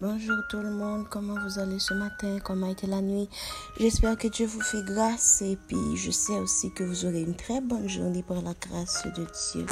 Bonjour 0.00 0.36
tout 0.50 0.58
le 0.58 0.72
monde, 0.72 1.06
comment 1.08 1.36
vous 1.38 1.60
allez 1.60 1.78
ce 1.78 1.94
matin, 1.94 2.38
comment 2.42 2.66
a 2.66 2.72
été 2.72 2.88
la 2.88 3.00
nuit? 3.00 3.28
J'espère 3.78 4.18
que 4.18 4.26
Dieu 4.26 4.44
vous 4.44 4.60
fait 4.60 4.82
grâce 4.82 5.40
et 5.40 5.56
puis 5.68 5.94
je 5.94 6.10
sais 6.10 6.36
aussi 6.36 6.72
que 6.72 6.82
vous 6.82 7.04
aurez 7.04 7.20
une 7.20 7.36
très 7.36 7.60
bonne 7.60 7.88
journée 7.88 8.24
par 8.24 8.42
la 8.42 8.54
grâce 8.54 9.04
de 9.16 9.24
Dieu. 9.52 9.66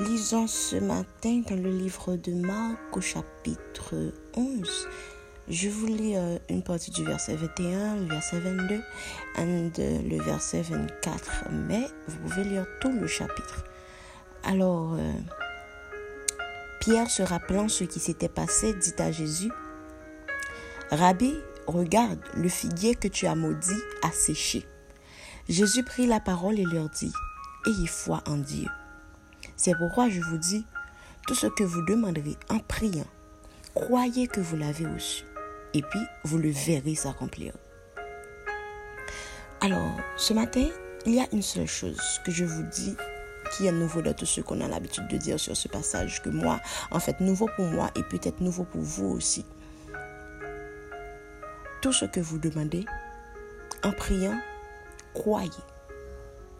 Lisons 0.00 0.46
ce 0.46 0.76
matin 0.76 1.40
dans 1.48 1.56
le 1.56 1.70
livre 1.70 2.16
de 2.16 2.34
Marc 2.34 2.94
au 2.94 3.00
chapitre 3.00 4.12
11. 4.36 4.88
Je 5.48 5.70
vous 5.70 5.86
lis 5.86 6.16
euh, 6.16 6.36
une 6.50 6.62
partie 6.62 6.90
du 6.90 7.02
verset 7.02 7.36
21, 7.36 7.96
le 7.96 8.08
verset 8.08 8.40
22 8.40 8.74
et 9.38 10.02
le 10.06 10.22
verset 10.22 10.60
24, 10.60 11.46
mais 11.50 11.86
vous 12.08 12.18
pouvez 12.28 12.44
lire 12.44 12.66
tout 12.82 12.92
le 12.92 13.06
chapitre. 13.06 13.64
Alors, 14.44 14.92
euh, 14.94 15.12
Pierre, 16.80 17.10
se 17.10 17.22
rappelant 17.22 17.68
ce 17.68 17.84
qui 17.84 18.00
s'était 18.00 18.28
passé, 18.28 18.72
dit 18.72 18.94
à 18.98 19.12
Jésus, 19.12 19.52
Rabbi, 20.90 21.34
regarde, 21.66 22.20
le 22.34 22.48
figuier 22.48 22.94
que 22.94 23.06
tu 23.06 23.26
as 23.26 23.34
maudit 23.34 23.82
a 24.02 24.10
séché. 24.10 24.66
Jésus 25.48 25.84
prit 25.84 26.06
la 26.06 26.20
parole 26.20 26.58
et 26.58 26.64
leur 26.64 26.88
dit, 26.88 27.12
Ayez 27.66 27.86
foi 27.86 28.22
en 28.26 28.38
Dieu. 28.38 28.66
C'est 29.56 29.76
pourquoi 29.76 30.08
je 30.08 30.22
vous 30.22 30.38
dis, 30.38 30.64
tout 31.26 31.34
ce 31.34 31.48
que 31.48 31.64
vous 31.64 31.84
demanderez 31.84 32.36
en 32.48 32.58
priant, 32.60 33.06
croyez 33.74 34.26
que 34.26 34.40
vous 34.40 34.56
l'avez 34.56 34.86
reçu, 34.86 35.24
et 35.74 35.82
puis 35.82 36.00
vous 36.24 36.38
le 36.38 36.50
verrez 36.50 36.94
s'accomplir. 36.94 37.52
Alors, 39.60 40.00
ce 40.16 40.32
matin, 40.32 40.66
il 41.04 41.14
y 41.14 41.20
a 41.20 41.26
une 41.32 41.42
seule 41.42 41.66
chose 41.66 42.20
que 42.24 42.32
je 42.32 42.46
vous 42.46 42.62
dis 42.62 42.96
qui 43.50 43.66
est 43.66 43.72
nouveau 43.72 44.02
de 44.02 44.12
tout 44.12 44.26
ce 44.26 44.40
qu'on 44.40 44.60
a 44.60 44.68
l'habitude 44.68 45.08
de 45.08 45.16
dire 45.16 45.38
sur 45.38 45.56
ce 45.56 45.68
passage, 45.68 46.22
que 46.22 46.30
moi, 46.30 46.60
en 46.90 47.00
fait, 47.00 47.20
nouveau 47.20 47.48
pour 47.56 47.66
moi 47.66 47.90
et 47.96 48.02
peut-être 48.02 48.40
nouveau 48.40 48.64
pour 48.64 48.80
vous 48.80 49.08
aussi. 49.08 49.44
Tout 51.82 51.92
ce 51.92 52.04
que 52.04 52.20
vous 52.20 52.38
demandez, 52.38 52.84
en 53.82 53.92
priant, 53.92 54.38
croyez 55.14 55.50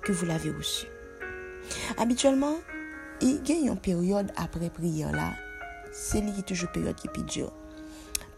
que 0.03 0.13
vous 0.13 0.27
l'avez 0.27 0.51
reçu. 0.51 0.87
Habituellement, 1.99 2.57
il 3.21 3.47
y 3.49 3.53
a 3.53 3.73
une 3.73 3.79
période 3.79 4.33
après 4.37 4.71
prière 4.71 5.13
là, 5.13 5.33
c'est 5.93 6.21
lié 6.21 6.43
toujours 6.43 6.71
période 6.73 6.97
qui 6.97 7.09
est 7.09 7.23
dure. 7.25 7.53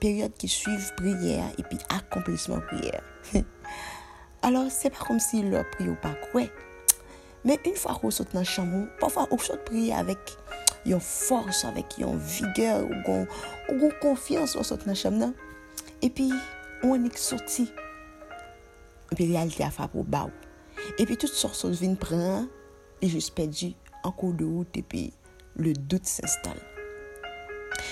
Période 0.01 0.33
qui 0.35 0.49
suit 0.49 0.73
prière 0.97 1.47
et 1.59 1.63
puis 1.63 1.79
accomplissement 1.89 2.61
prière. 2.61 3.03
Alors, 4.43 4.67
c'est 4.71 4.91
pas 4.91 5.05
comme 5.07 5.21
si 5.21 5.43
leur 5.43 5.69
prie 5.71 5.89
ou 5.89 5.95
pas 5.95 6.15
quoi. 6.33 6.43
Mais 7.45 7.59
une 7.65 7.75
fois 7.75 7.99
qu'on 8.01 8.11
saute 8.11 8.33
dans 8.33 8.41
le 8.41 8.45
chambre, 8.47 8.87
parfois 9.01 9.27
on 9.31 9.39
saute 9.39 9.65
prier 9.65 9.95
avec 9.95 10.19
une 10.87 11.01
force, 11.01 11.65
avec 11.65 11.87
une 11.99 12.17
vigueur, 12.19 12.87
confiance 14.01 14.57
on 14.57 14.63
saute 14.63 14.85
dans 14.85 14.93
le 14.93 14.97
chambre. 14.97 15.33
Et 16.03 16.11
puis, 16.11 16.33
on 16.83 17.05
est 17.05 17.17
sorti. 17.17 17.73
Et 19.11 19.15
puis, 19.15 19.27
la 19.27 19.41
réalité 19.41 19.65
a 19.65 19.71
fait 19.71 19.89
pour 19.89 20.05
bas. 20.05 20.29
Et 20.99 21.07
puis, 21.07 21.17
toutes 21.17 21.33
sortes 21.33 21.67
de 21.67 21.73
viennent 21.73 21.97
prendre 21.97 22.49
et 23.01 23.09
juste 23.09 23.35
perdu 23.35 23.75
en 24.05 24.13
cours 24.13 24.33
de 24.33 24.45
route 24.45 24.77
et 24.77 24.83
puis 24.83 25.13
le 25.57 25.73
doute 25.73 26.07
s'installe. 26.07 26.61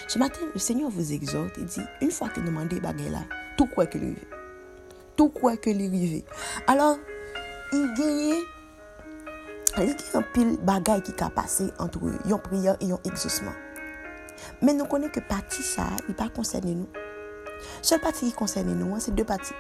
Ce 0.09 0.19
matin, 0.19 0.41
le 0.53 0.59
Seigneur 0.59 0.91
vous 0.91 1.13
exhorte 1.13 1.59
et 1.59 1.65
dit, 1.65 1.81
une 2.01 2.11
fois 2.11 2.29
que 2.29 2.41
nous 2.41 2.47
demandez 2.47 2.81
baguette 2.81 3.11
là, 3.11 3.25
tout 3.57 3.67
quoi 3.67 3.87
que 3.87 3.99
lui 3.99 4.17
Tout 5.17 5.29
quoi 5.29 5.57
que 5.57 5.71
lui 5.71 6.25
Alors, 6.67 6.99
il 7.73 7.95
gagne 7.97 8.43
il 9.79 9.85
y 9.85 9.91
a 9.91 10.19
un 10.19 10.23
pile 10.23 10.59
bagay 10.63 11.01
qui 11.03 11.13
a 11.23 11.31
passé 11.31 11.73
entre 11.79 12.01
une 12.03 12.39
prière 12.39 12.77
et 12.81 12.93
un 12.93 12.99
exaucement? 13.05 13.53
Mais 14.63 14.73
nous 14.73 14.85
connaissons 14.85 15.13
que 15.13 15.21
partie 15.21 15.63
ça, 15.63 15.87
il 16.09 16.15
pas 16.15 16.29
concerné 16.29 16.75
nous. 16.75 16.89
Seule 17.83 18.01
partie 18.01 18.27
qui 18.27 18.33
concerne 18.33 18.75
nous, 18.75 18.99
c'est 18.99 19.15
deux 19.15 19.25
parties. 19.25 19.55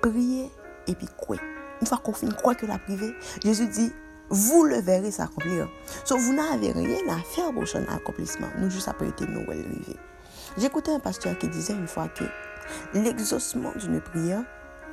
Prier 0.00 0.50
et 0.86 0.94
puis 0.94 1.08
quoi. 1.16 1.36
Une 1.80 1.86
fois 1.86 1.98
qu'on 1.98 2.12
finit 2.12 2.34
quoi 2.42 2.54
que 2.54 2.66
la 2.66 2.78
privé, 2.78 3.14
Jésus 3.42 3.66
dit, 3.66 3.92
vous 4.30 4.64
le 4.64 4.80
verrez 4.80 5.10
s'accomplir. 5.10 5.68
So, 6.04 6.16
vous 6.16 6.32
n'avez 6.32 6.72
rien 6.72 6.98
à 7.10 7.18
faire 7.18 7.52
pour 7.52 7.66
son 7.66 7.84
accomplissement. 7.88 8.48
Nous 8.58 8.70
juste 8.70 8.88
après 8.88 9.08
été 9.08 9.26
nous 9.26 9.42
arriver. 9.42 9.96
J'écoutais 10.56 10.92
un 10.92 11.00
pasteur 11.00 11.36
qui 11.38 11.48
disait 11.48 11.74
une 11.74 11.88
fois 11.88 12.08
que 12.08 12.24
l'exaucement 12.94 13.72
d'une 13.76 14.00
prière, 14.00 14.42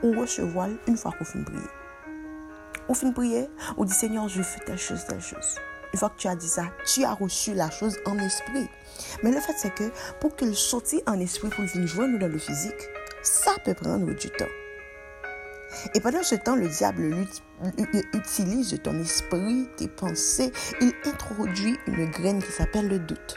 on 0.04 0.20
recevoir 0.20 0.68
une 0.88 0.98
fois 0.98 1.12
qu'on 1.18 1.26
finit 1.26 1.46
prier. 1.46 1.60
Fin 2.94 3.10
de 3.10 3.14
prière, 3.14 3.48
on 3.78 3.86
dit 3.86 3.94
Seigneur, 3.94 4.28
je 4.28 4.42
fais 4.42 4.60
telle 4.66 4.78
chose, 4.78 5.06
telle 5.08 5.22
chose. 5.22 5.56
Une 5.94 6.00
fois 6.00 6.10
que 6.10 6.18
tu 6.18 6.28
as 6.28 6.36
dit 6.36 6.48
ça, 6.48 6.66
tu 6.86 7.04
as 7.04 7.14
reçu 7.14 7.54
la 7.54 7.70
chose 7.70 7.98
en 8.06 8.18
esprit. 8.20 8.68
Mais 9.24 9.32
le 9.32 9.40
fait, 9.40 9.54
c'est 9.58 9.74
que 9.74 9.92
pour 10.20 10.36
qu'il 10.36 10.54
sorte 10.56 10.94
en 11.08 11.20
esprit 11.20 11.50
pour 11.50 11.66
venir 11.66 11.88
jouer 11.88 12.08
nous 12.08 12.18
dans 12.18 12.28
le 12.28 12.38
physique, 12.38 12.90
ça 13.24 13.52
peut 13.64 13.74
prendre 13.74 14.06
du 14.14 14.30
temps. 14.32 14.46
Et 15.94 16.00
pendant 16.00 16.24
ce 16.24 16.36
temps, 16.36 16.56
le 16.56 16.68
diable 16.68 17.16
utilise 18.14 18.78
ton 18.84 19.00
esprit, 19.00 19.70
tes 19.78 19.88
pensées. 19.88 20.52
Il 20.82 20.92
introduit 21.06 21.78
une 21.88 22.10
graine 22.10 22.42
qui 22.44 22.52
s'appelle 22.52 22.88
le 22.88 23.00
doute. 23.00 23.36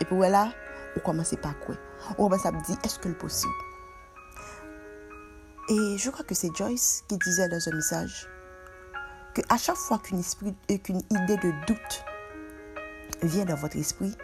Et 0.00 0.04
puis 0.04 0.16
voilà, 0.16 0.52
on 0.96 1.00
commence 1.00 1.34
par 1.40 1.58
quoi? 1.60 1.76
On 2.18 2.28
commence 2.28 2.44
à 2.44 2.50
dire, 2.50 2.76
est-ce 2.84 2.98
que 2.98 3.08
le 3.08 3.16
possible? 3.16 3.52
Et 5.70 5.96
je 5.96 6.10
crois 6.10 6.24
que 6.24 6.34
c'est 6.34 6.54
Joyce 6.54 7.04
qui 7.08 7.16
disait 7.16 7.48
dans 7.48 7.68
un 7.68 7.74
message, 7.76 8.28
que 9.34 9.40
à 9.48 9.56
chaque 9.56 9.76
fois 9.76 10.00
euh, 10.12 10.78
qu'une 10.78 11.00
idée 11.10 11.36
de 11.36 11.66
doute 11.66 12.04
vient 13.22 13.44
dans 13.44 13.54
votre 13.56 13.76
esprit, 13.76 14.14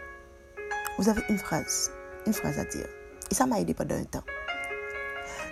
vous 0.97 1.09
avez 1.09 1.21
une 1.29 1.37
phrase, 1.37 1.91
une 2.25 2.33
phrase 2.33 2.59
à 2.59 2.65
dire. 2.65 2.87
Et 3.31 3.35
ça 3.35 3.45
m'a 3.45 3.59
aidé 3.59 3.73
pendant 3.73 3.95
un 3.95 4.03
temps. 4.03 4.23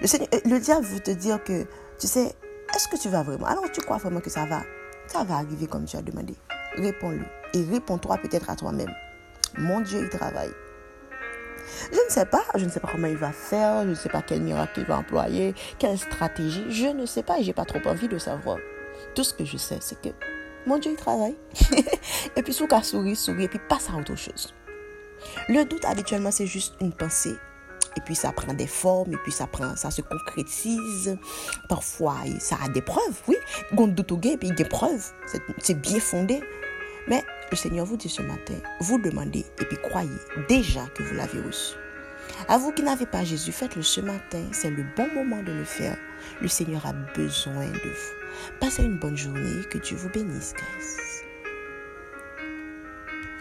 Euh, 0.01 0.07
le 0.45 0.59
diable 0.59 0.85
veut 0.85 0.99
te 0.99 1.11
dire 1.11 1.43
que, 1.43 1.63
tu 1.99 2.07
sais, 2.07 2.35
est-ce 2.75 2.87
que 2.87 3.01
tu 3.01 3.09
vas 3.09 3.23
vraiment 3.23 3.45
Alors 3.45 3.71
tu 3.71 3.81
crois 3.81 3.97
vraiment 3.97 4.19
que 4.19 4.29
ça 4.29 4.45
va 4.45 4.63
Ça 5.07 5.23
va 5.23 5.35
arriver 5.35 5.67
comme 5.67 5.85
tu 5.85 5.97
as 5.97 6.01
demandé? 6.01 6.35
Réponds-lui. 6.75 7.25
Et 7.53 7.63
réponds-toi 7.63 8.17
peut-être 8.17 8.49
à 8.49 8.55
toi-même. 8.55 8.93
Mon 9.57 9.81
Dieu, 9.81 10.01
il 10.03 10.09
travaille. 10.09 10.51
Je 11.91 11.97
ne 11.97 12.09
sais 12.09 12.25
pas, 12.25 12.43
je 12.55 12.65
ne 12.65 12.69
sais 12.69 12.79
pas 12.79 12.89
comment 12.91 13.07
il 13.07 13.17
va 13.17 13.31
faire, 13.31 13.83
je 13.83 13.89
ne 13.89 13.95
sais 13.95 14.09
pas 14.09 14.21
quel 14.21 14.41
miracle 14.41 14.79
il 14.79 14.85
va 14.85 14.97
employer, 14.97 15.53
quelle 15.79 15.97
stratégie, 15.97 16.65
je 16.69 16.87
ne 16.87 17.05
sais 17.05 17.23
pas 17.23 17.39
et 17.39 17.43
j'ai 17.43 17.53
pas 17.53 17.65
trop 17.65 17.79
envie 17.89 18.07
de 18.07 18.17
savoir. 18.17 18.57
Tout 19.15 19.23
ce 19.23 19.33
que 19.33 19.45
je 19.45 19.57
sais, 19.57 19.77
c'est 19.81 20.01
que 20.01 20.09
mon 20.65 20.77
Dieu, 20.77 20.91
il 20.91 20.97
travaille. 20.97 21.37
et 22.35 22.43
puis, 22.43 22.53
sous 22.53 22.67
qu'à 22.67 22.83
sourire, 22.83 23.15
sourire, 23.15 23.45
et 23.45 23.47
puis 23.47 23.59
passe 23.69 23.89
à 23.89 23.97
autre 23.97 24.15
chose. 24.15 24.53
Le 25.47 25.63
doute, 25.63 25.85
habituellement, 25.85 26.31
c'est 26.31 26.45
juste 26.45 26.75
une 26.81 26.91
pensée. 26.91 27.35
Et 27.95 28.01
puis, 28.01 28.15
ça 28.15 28.31
prend 28.31 28.53
des 28.53 28.67
formes, 28.67 29.13
et 29.13 29.17
puis 29.17 29.31
ça 29.31 29.47
prend, 29.47 29.75
ça 29.75 29.91
se 29.91 30.01
concrétise. 30.01 31.17
Parfois, 31.69 32.17
ça 32.39 32.57
a 32.63 32.69
des 32.69 32.81
preuves, 32.81 33.21
oui. 33.27 33.37
On 33.77 33.87
doute 33.87 34.11
au 34.11 34.19
et 34.23 34.37
puis 34.37 34.51
des 34.51 34.65
preuves. 34.65 35.11
C'est 35.57 35.79
bien 35.81 35.99
fondé. 35.99 36.41
Mais 37.07 37.23
le 37.49 37.55
Seigneur 37.55 37.85
vous 37.85 37.95
dit 37.95 38.09
ce 38.09 38.21
matin, 38.21 38.55
vous 38.81 38.99
demandez 38.99 39.45
et 39.61 39.65
puis 39.65 39.77
croyez 39.81 40.09
déjà 40.49 40.85
que 40.87 41.03
vous 41.03 41.15
l'avez 41.15 41.39
reçu. 41.39 41.75
À 42.47 42.57
vous 42.57 42.71
qui 42.71 42.83
n'avez 42.83 43.05
pas 43.05 43.23
Jésus, 43.23 43.51
faites-le 43.51 43.81
ce 43.83 44.01
matin. 44.01 44.43
C'est 44.51 44.69
le 44.69 44.85
bon 44.95 45.07
moment 45.13 45.43
de 45.43 45.51
le 45.51 45.63
faire. 45.63 45.97
Le 46.41 46.47
Seigneur 46.47 46.85
a 46.85 46.93
besoin 47.15 47.65
de 47.65 47.89
vous. 47.89 48.57
Passez 48.59 48.83
une 48.83 48.97
bonne 48.97 49.17
journée. 49.17 49.63
Que 49.69 49.77
Dieu 49.77 49.97
vous 49.97 50.09
bénisse, 50.09 50.53
guys. 50.53 51.06